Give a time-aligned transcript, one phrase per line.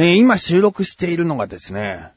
[0.00, 2.12] えー今収録しているのがですね、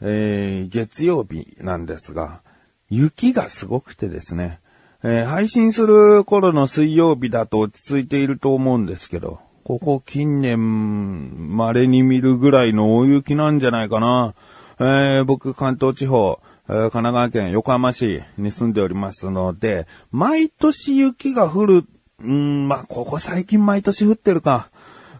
[0.00, 2.40] えー月曜日なんですが、
[2.88, 4.58] 雪がすごくてですね、
[5.02, 14.34] えー配信する頃の水曜日だと落ち着いていると思うんですけど、ここ近年稀に見るぐらいの大雪なんじゃないかな。
[14.78, 16.40] えー僕関東地方、
[16.70, 21.84] え神奈川県横浜市に住んでおりますので、毎年雪が降る、
[22.20, 24.70] うん、まあ、ここ最近毎年降ってるか。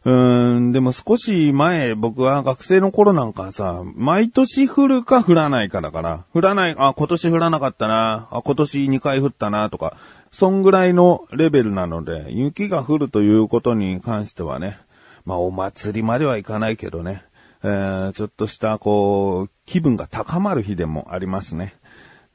[0.02, 9.96] うん、でも少し前、僕は学生の頃なんかさ、毎年降るか降らないかだから、降らない、あ、今年降らなかったな、あ、今年2回降ったな、とか、
[10.32, 14.78] そんぐらいのレベルなので、雪が降るということに関してはね、
[15.26, 17.22] まあお祭りまではいかないけどね、
[17.62, 21.74] えー、ちょっとした、こう、気分が高まる日でもありますね。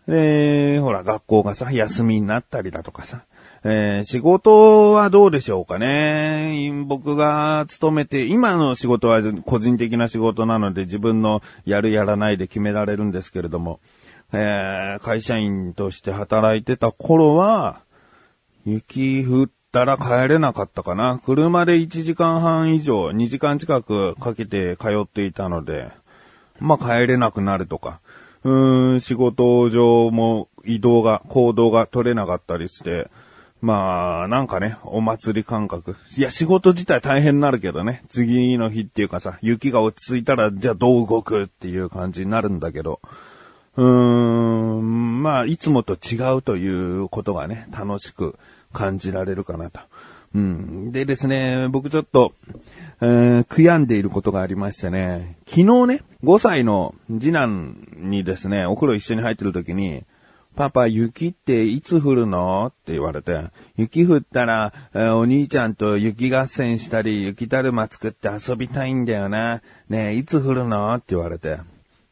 [0.07, 3.23] で、ほら、学校がさ、休みになったりだとかさ、
[3.67, 6.71] えー仕事はどうでしょうかね。
[6.85, 13.79] 僕が勤めて、今の仕事は個人的な仕事なので自分のやるやらないで決められるんですけれども、
[14.31, 17.81] えー会社員として働いてた頃は、
[18.67, 21.19] 雪降ったら帰れなかったかな。
[21.25, 25.89] 車で1時間半以上、2時間近くかけて通っていたので、
[26.59, 27.99] まあ帰れなくなるとか、
[28.43, 33.09] うーん、仕事上も移動が、行動が取れなかったりして、
[33.65, 35.95] まあ、なんかね、お祭り感覚。
[36.15, 38.03] いや、仕事自体大変になるけどね。
[38.09, 42.99] 次の日っていうかさ、雪が落ち着いたら、じゃあどう動くっていう感じになるんだけど。
[43.75, 48.37] うーん、まあ、いつもと違うということがね、楽しく
[48.71, 49.79] 感じられるかなと。
[50.35, 50.91] うん。
[50.91, 52.33] でですね、僕ちょっと、
[53.01, 60.03] えー悔やんでいることがありましてね、昨日ね、5歳の次男にですね、お風呂一緒に入ってる時に、
[60.55, 62.67] パパ、雪っていつ降るの？
[62.67, 63.39] って言われて、
[63.77, 69.61] 雪降ったら、えーお兄ちゃんと雪合戦したり、雪だるま作って遊びたいんだよな。
[69.89, 70.93] ねえ、いつ降るの？
[70.93, 71.57] って言われて。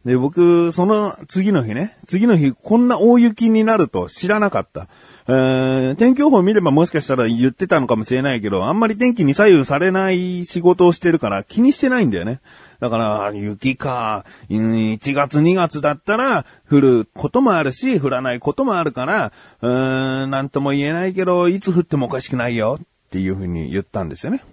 [0.05, 4.89] で、僕、その次の日ね、次の日、こんな大雪になると知らなかった。
[5.27, 12.41] えー天気予報見ればもしかしたら言ってたのかもしれないけど、あんまり天気に左右されない仕事をしてるから気にしてないんだよね。
[12.83, 24.43] だから、雪か、1月2月だったら降ることもあるし、降らないこともあるから、うーん、なんとも言えないけど、いつ降ってもおかしくないよっていうふうに言ったんですよね。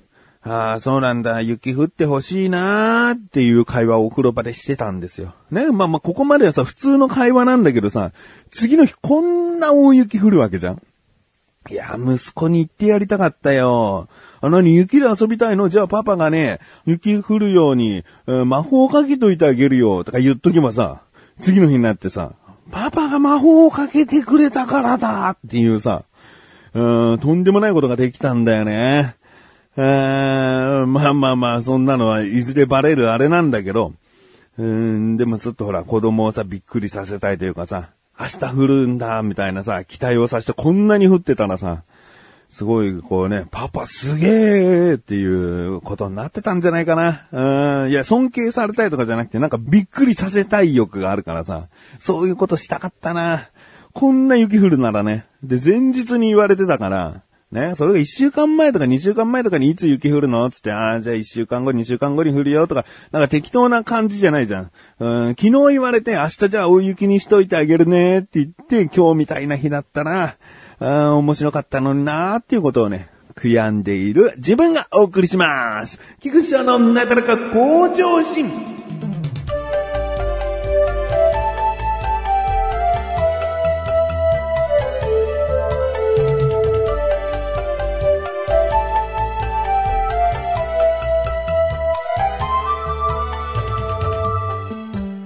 [0.42, 1.42] ああ、そうなんだ。
[1.42, 5.34] 雪降ってほしいなーっていう会話をお風呂場でしてたんですよ。
[5.50, 5.70] ね。
[5.70, 8.12] まあまあ、ここまではさ、普通の会話なんだけどさ、
[8.50, 10.82] 次の日こんな大雪降るわけじゃん。
[11.68, 14.08] いや、息子に言ってやりたかったよ。
[14.40, 15.68] あ、何、雪で遊びたいの？
[15.68, 20.04] じゃあパパがね、雪降るように、えー魔法をかけといてあげるよ。
[20.04, 21.02] とか言っとけばさ、
[21.40, 22.32] 次の日になってさ、
[22.70, 26.04] パパが魔法をかけてくれたからだっていうさ、
[26.72, 29.16] うん、とんでもないことができたんだよね。
[29.76, 33.92] えーまあまあまあ、そんなのはいずれバレるあれなんだけど、
[34.58, 41.82] うん、でもちょっとほら、子供をさ、びっくりさせたいというかさ、明日降るんだ、みたいなさ、期待をさせてこんなに降ってたらさ、
[42.50, 47.28] すごい、こうね、パパすげーっていうことになってたんじゃないかな。
[47.84, 51.68] うん、いや、尊敬されたいとかじゃなくて、なんかびっくりさせたい欲があるからさ、
[52.00, 53.48] そういうことしたかったな。
[53.92, 55.26] こんな雪降るならね。
[55.42, 57.22] で、前日に言われてたから、
[57.52, 64.70] ね、それが一週間前とか二週間前とかにいつ雪降るのつって、ああ、じゃあ一週間後、二週間後に降るよとか、なんか適当な感じじゃないじゃん。
[65.00, 70.36] うん、昨日言われて、明日じゃあ大雪にしといてあげるねって言って、今日みたいな日だったら、
[70.82, 76.00] あ面白かったのになーっていうことをね、悔やんでいる自分がお送りします。
[76.20, 78.50] 菊池さんのなだらか向上心。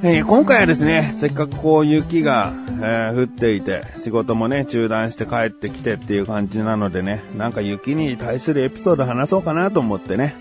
[0.03, 2.53] えー今回はですね、せっかくこう雪が、
[2.85, 10.37] えー降っていて、仕事もね、中断して帰ってきてっていう感じなのでね、なんか雪に対するエピソード話そうかなと思ってね。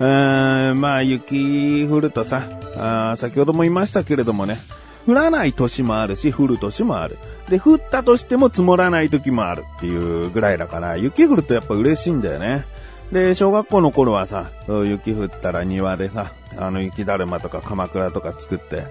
[0.00, 2.42] うーん、まあ雪降るとさ、
[2.78, 4.58] あ先ほども言いましたけれどもね、
[5.06, 7.18] 降らない年もあるし、降る年もある。
[7.48, 12.64] で、降ったとしても積もらない時もあるっていうぐらいだから、雪降るとやっぱ嬉しいんだよね。
[13.12, 18.84] で、小学校の頃はさ、雪降ったら庭でさ、あの雪だるまとか鎌倉とか作って、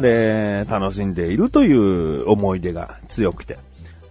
[0.00, 3.58] で、楽しんでいるという思い出が強くて。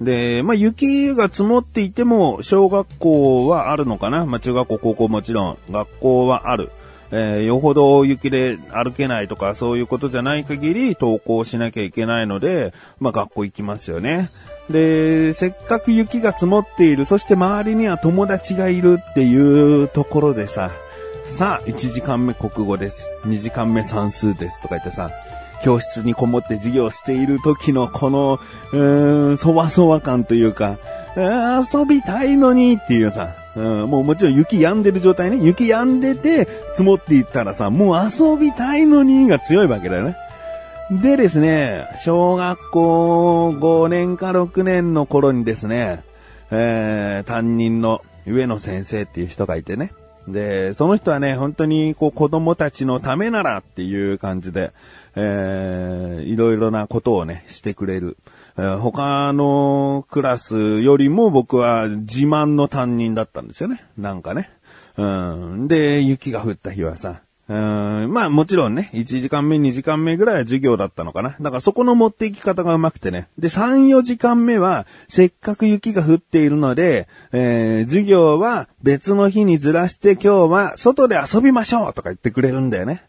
[0.01, 6.69] で、まあ、雪が積もっていても、小学校はあるのかなまあ、中学校、高校もちろん、学校はある。
[7.11, 14.29] えーよほど雪で歩けないとかそういうことじゃない限り登校しなきゃいけないので、まあ学校行きますよね。
[14.69, 20.71] で、せっかく雪が積もっている、そして周りには友達がいるっていうところでさ、
[21.27, 23.11] さあ、1時間目国語です。
[23.25, 24.61] 2時間目算数です。
[24.61, 25.11] とか言ってさ、
[25.63, 28.39] 教室にこもって授業している時のこの、
[28.71, 30.77] うーん、そわそわ感というか、
[31.17, 35.37] 遊びたいのにっていうさ、うん、もうもちろん雪止んでる状態ね。
[35.43, 40.15] 雪止んでて積もっていったらさ、もう遊びたいのにが強いわけだよね。
[40.91, 46.03] でですね、小学校5年か6年の頃にですね、
[46.51, 49.91] えー、担任の上野先生っていう人がいてね。
[50.27, 54.71] で、その人はね、本当にこう子供たちのためならっていう感じで、
[55.15, 58.17] えー、いろいろなことをね、してくれる。
[58.57, 63.83] えー、他のクラスよりも僕は自慢の担任だったんですよね。
[63.97, 64.49] なんかね。
[64.97, 65.67] うん。
[65.67, 71.35] で、雪が降った日はさ、うん、まあもちろんね、1時間目、2時間目ぐらいは授業だったのかな。
[71.39, 73.27] だからそこの持っていき方がうまくてね。
[73.37, 83.03] で、3、4時間目は、せっかく雪が降っているので、えー、授業は別の日にずらして今日は外で遊びましょうとか言ってくれるんだよね。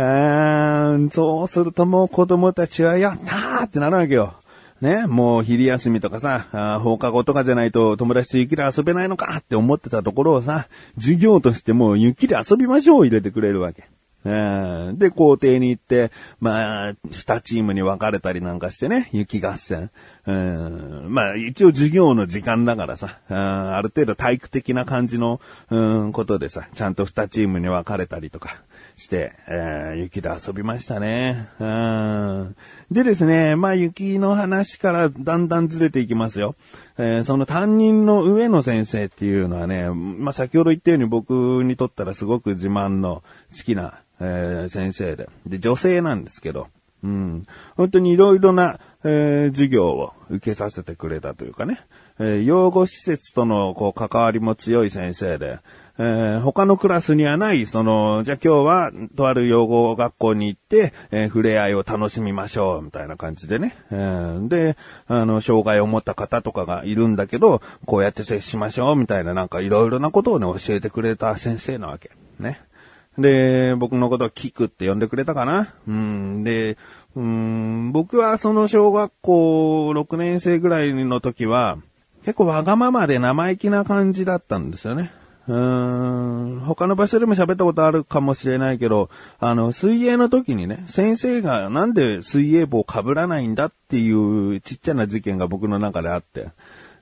[0.00, 4.34] ー、そうするともう子供たちはやったーってなるわけよ。
[4.80, 13.88] ね、もう昼休みとかさ、放課後とかじゃないと友達と雪で遊べないのかって思ってたところをさ、授業としてもう雪で遊びましょう入れてくれるわけ。
[14.24, 16.10] で、校庭に行って、
[16.40, 19.90] まあ、二チームに分かれたりなんかしてね、雪合戦。
[20.26, 25.40] まあ、一応授業の時間だからさ、ある程度体育的な感じの、
[25.70, 28.62] うん、ことでさ、ちゃんと二チームに分かれたりとか。
[28.96, 31.48] して、えー、雪で遊びましたね。
[31.58, 32.56] うん。
[32.90, 36.54] でですね、まあ雪の話からだんだんずれていきますよ。
[36.96, 43.22] えー、その担任の上野先生っていうのはね、まあ先ほど言ったように僕にとったらすごく自慢の
[43.56, 45.28] 好きな、えー、先生で。
[45.46, 46.68] で、女性なんですけど、
[47.02, 47.46] うん。
[47.76, 51.80] 本当にいろいろな、えー、授業を受けさせてくれたというかね、
[52.18, 55.58] えー、養護施設とのこう関わりも強い先生で、
[55.96, 63.76] えー、他のクラスにはない、その、じゃあ今日は、とある養護学校に行って、えー、触れ合いを楽しみましょう、みたいな感じでね。
[63.92, 64.76] えー、で、
[65.06, 72.10] あの、障害を持った方とかがいるんだけど、こうやって接しましょう、みたいな、なんかいろいろなことをね、教えてくれた先生なわけ。
[72.40, 72.60] ね。
[73.16, 75.74] で、僕のことをキクって呼んでくれたかな？
[75.86, 76.42] うん。
[76.42, 76.76] で、
[77.14, 81.78] うん、僕はその小学校6年生ぐらいの時は、
[82.24, 85.12] 結構わがままで生意気な感じだったんですよね。
[85.46, 96.48] うーん、他の場所でも喋ったことあるかもしれないけど、あの、水泳の時にね、先生がなんで水泳帽被らないんだっていうちっちゃな事件が僕の中であって。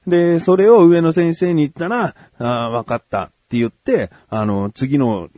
[0.07, 5.29] で、それを上の先生に言ったら、あ分かったって言って、あの、次の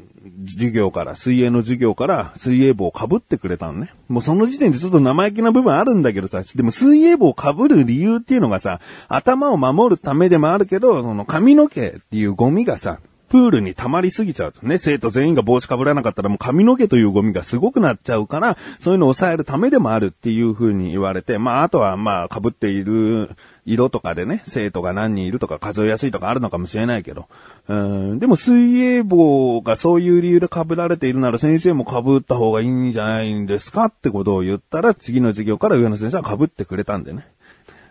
[0.47, 3.93] 授業から、水泳の授業から水泳帽を被ってくれたのね。
[4.09, 13.01] もうその時点でちょっと生意気な部分あるんだけどさ、でも水泳帽を被る理由っていうのがさ、頭を守るためでもあるけど、その髪の毛っていうゴミがさ、
[13.35, 23.31] プールに溜まりすぎちゃうとね、生徒全員が帽子被らなかったらもう髪の毛というゴミがすごくなっちゃうから、そういうのを抑えるためでもあるっていう風に言われて、まああとはまあ被っている
[23.67, 27.27] 色とかでね、生徒が何人いるとか数えやすいとかあるのかもしれないけど。
[27.67, 37.27] うん、でも水泳帽がそういう理由で被られているなら先生も被った方がいいんじゃないんですかってことを言ったら次の授業から上野先生は被ってくれたんでね。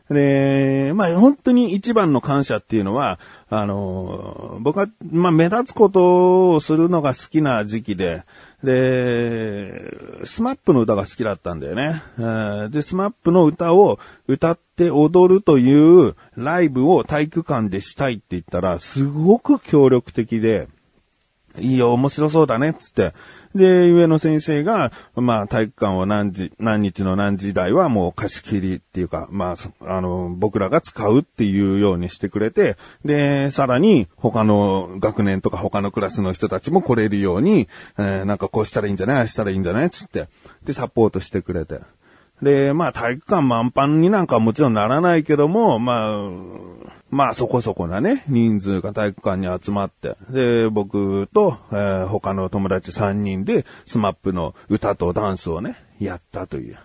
[0.10, 3.20] で、まあ本当に一番の感謝っていうのは、
[3.50, 8.24] あの、僕は、まあ目立つことをするのが好きな時期で、
[8.64, 12.02] で、 SMAPの歌が好きだったんだよね。
[12.70, 20.68] で、 SMAPの歌を歌って踊るというライブを体育館でしたいって言ったら、すごく協力的で、
[21.60, 23.14] いいよ、面白そうだね、つって。
[23.56, 37.68] で、上野先生が、まあ、体育館を何時、何日の何時台はもう貸し切りっていうか、まあ、あの、僕らが使うっていうようにしてくれて、で、さらに、他の学年とか他のクラスの人たちも来れるように、
[38.00, 40.28] えー、なんかこうしたらいいんじゃないああしたらいいんじゃないつって。
[40.64, 41.80] で、サポートしてくれて。
[42.44, 46.14] で、まあ体育館満帆になんかもちろんならないけども、まあ、
[47.10, 56.78] まあそこそこなね、人数が体育館に集まって、で、僕と、えー、他の友達3人で、スマップの歌とダンスをね、やったという。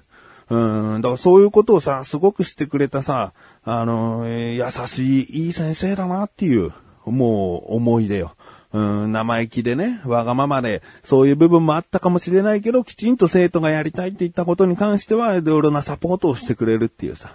[0.51, 3.33] うん、だからそういうことをさ、すごくしてくれたさ、
[3.65, 6.73] あの、えー、優しい、いい先生だなっていう、
[7.05, 8.35] もう思い出よ。
[8.73, 17.35] うん、生意気でね、わがままで、そういう部分もあったかもしれないけど、きちんと生徒がやりたいって言ったことに関しては、いろいろなサポートをしてくれるっていうさ。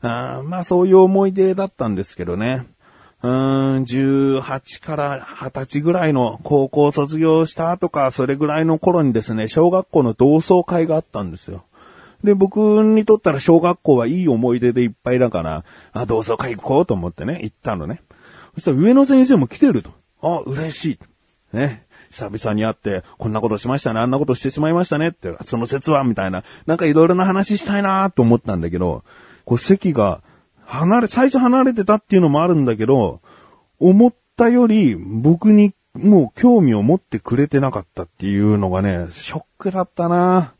[0.00, 2.66] あまあそういう思い出だったんですけどね。
[3.20, 3.30] うん、
[3.82, 11.64] 18から20歳ぐらいの高校卒業したとか、それぐらいの頃にですね、小学校の同窓会があったんですよ。
[12.22, 18.02] で、僕にとったら小学校はいい思い出でいっぱいだから、あ、同窓会行こうと思ってね、行ったのね。
[18.54, 19.90] そしたら上野先生も来てると。
[20.22, 21.56] あ、嬉しい。
[21.56, 21.86] ね。
[22.10, 29.04] 久々に会って、こんなことしましたね、あんなことしてしまいましたねって、その説は、みたいな、なんかいろいろな話したいなと思ったんだけど、
[29.44, 30.22] こう席が
[30.64, 33.20] 離れ、最初離れてたっていうのもあるんだけど、
[33.78, 40.54] 思ったより僕にもう興味を持ってくれてなかったっていうのがね、ショックだったな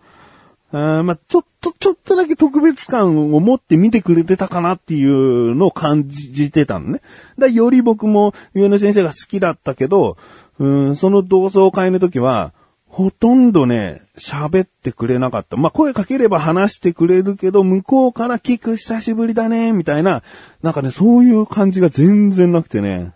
[0.71, 7.01] あまあ、ちょっと、ちょっとだけ特別感を持って見てくれてたかなっていうのを感じてたのね。
[7.39, 10.19] だより僕も上野先生が好きだったけど、
[10.59, 12.53] うん、その同窓会の時は、
[12.87, 15.57] ほとんどね、喋ってくれなかった。
[15.57, 20.23] まあ、声かければ話してくれるけど、向こうから聞く久しぶりだね、みたいな、
[20.63, 23.13] なんかね、そういう感じが全然なくてね、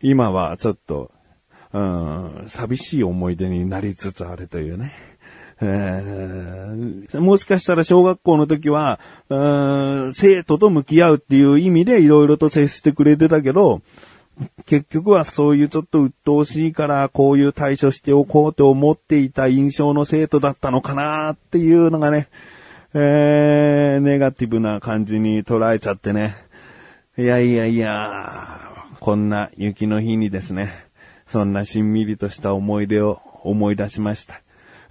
[0.00, 1.10] 今はちょっと、
[1.72, 4.94] うん、寂しい思い出になりつつあるというね。
[5.60, 13.80] えー、もしかしたら小学校の時は、生徒と向き合うっていう意味でいろいろと接してくれてたけど、
[14.66, 22.28] 結局はそういうちょっと鬱陶しいからこういう対処しておこうと思っていた印象の生徒だったのかなっていうのがね、
[22.92, 26.36] えー、ネガティブな感じに捉えちゃってね。
[27.18, 28.60] いやいやいや、
[29.00, 30.86] こんな雪の日にですね、
[31.26, 34.42] そんなしんみりとした思い出を思い出しました。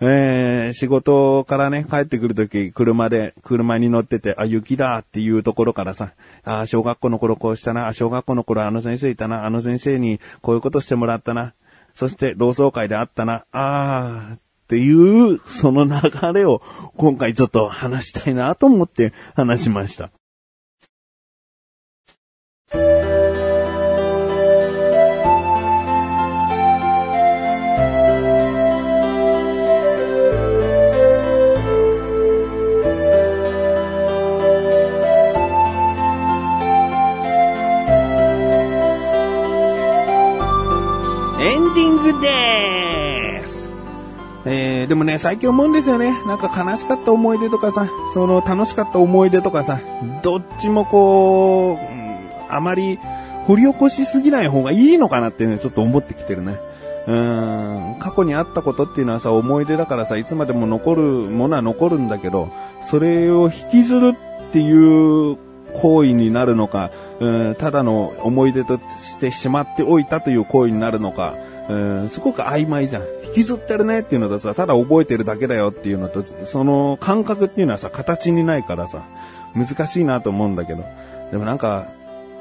[0.07, 11.53] えー、仕事からね、帰ってくるとき、車で、車に乗ってて、あ、雪だっていうところからさ、あ、小学校の頃こうしたな、小学校の頃あの先生いたな、あの先生にこういうことしてもらったな、
[11.95, 16.61] そして同窓会で会ったな、あー、っていう、その流れを
[16.97, 20.09] 今回ちょっと話したいなと思って話しました。
[42.21, 43.65] です。
[44.45, 46.11] えー、でもね、最近思うんですよね。
[46.27, 49.79] なんか悲しかった思い出とかさ、その楽しかった思い出とかさ、
[50.23, 52.99] どっちもこう、うん、あまり
[53.47, 56.57] 掘り起こしすぎない方がいいのかなってね、ちょっと思ってきてるね。
[57.07, 62.49] うん、過去にあったことっていうのはさ、思い出だからさ、いつまでも残るものは残るんだけど、
[62.81, 64.13] それを引きずる
[64.49, 65.37] っていう
[65.81, 71.35] 行為になるのか、うん、ただの思い出としてしまっておいたという行為になるのか、
[71.67, 73.03] うん、すごく曖昧じゃん。
[73.27, 79.03] 引きずってるねっていうのとさ、ただ覚えてるだけだよっていうのと、その感覚っていうのはさ、形にないからさ、
[79.55, 80.83] 難しいなと思うんだけど。
[81.31, 81.87] でもなんか、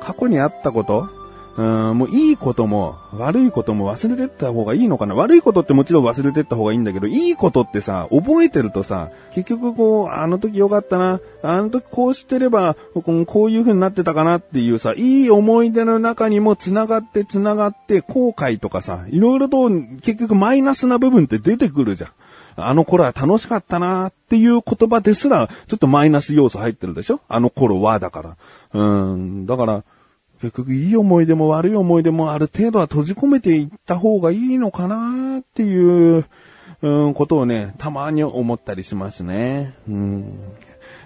[0.00, 1.08] 過去にあったこと
[1.56, 5.14] うん、もういいことも悪いことも忘れてった方がいいのかな？
[5.14, 12.74] 悪いことってもちろん忘れてった方がいいんだけど、いいことってさ、覚えてるとさ、結局こう、あの時よかったな、あの時こうしてれば、
[13.26, 22.10] こういう風になってたかなっていうさ、いい思い出の中にも繋がって繋がって後悔とかさ、いろいろと結局マイナスな部分って出てくるじゃん。
[22.56, 27.20] あの頃は楽しかったなっていう言葉ですら、ちょっとマイナス要素入ってるでしょ？
[27.28, 28.36] あの頃はだから。
[28.72, 29.84] うん、だから、
[30.44, 36.26] 結局いい思い出も悪い思い出もある程度は閉じ込めていった方がいいのかなっていう、
[36.82, 39.74] うん、ことをね、たまに思ったりしますね。
[39.88, 40.38] うん。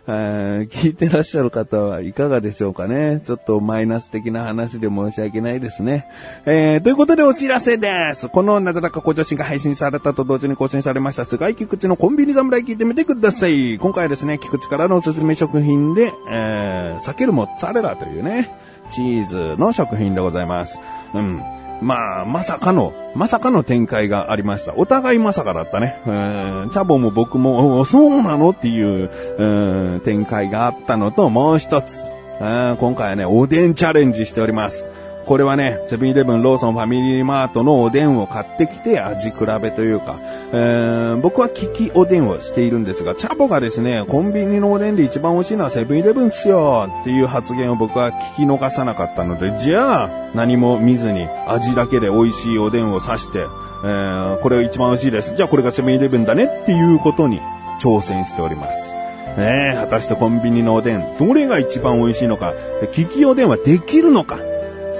[0.08, 3.22] 聞いてらっしゃる方はいかがでしょうかね。
[3.26, 6.06] ちょっとマイナス的な話で申し訳ないですね。
[6.46, 8.30] えー、ということでお知らせです。
[8.30, 13.76] このなだらか向上心が配信されたと同時に更新されました菅井菊池のコンビニ侍聞いてみてください。
[13.78, 18.50] 今回はですね、菊池からのおすすめ食品で、えー、避けるモッツァレラというね、
[18.90, 20.78] チーズの食品でございます。
[21.14, 21.42] うん。
[21.80, 24.74] まあ、まさかの、まさかの展開がありました。
[24.76, 26.00] お互いまさかだったね。
[26.06, 32.02] うん、チャボも僕も、そうなのっていう、うん、展開があったのと、もう一つ。
[32.40, 34.88] 今回はね、おでんチャレンジしております。
[35.28, 40.18] これはね、セブンイレブン、ローソン、ファミリーマートのおでんを買ってきて味比べというか、
[40.52, 53.40] えー、僕は利きおでんをしているんですが、チャボがですね、コンビニのおでんで一番美味しいのはセブンイレブンっすよっていう発言を僕は聞き逃さなかったので、じゃあ、何も見ずに味だけで美味しいおでんを刺して、
[53.84, 55.36] えー、これが一番美味しいです。
[55.36, 57.42] じゃあこれがセブンイレブンだねっていうことに
[57.82, 58.92] 挑戦しております。
[59.36, 62.54] ねえ、果たしてコンビニのおでん、どれが一番美味しいのか、
[62.96, 64.38] 利きおでんはできるのか、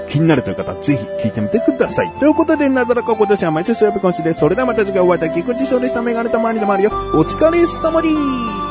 [0.09, 2.11] 気になるという方ぜひ聞いてみてください。
[2.19, 4.39] ということで、なだらかご女子は毎週水曜日今週です。
[4.39, 5.31] それではまた次回お会いいたい。
[5.31, 6.01] 菊池翔でした。
[6.01, 6.91] メガネたまにでもあるよ。
[7.13, 8.68] お疲れ様に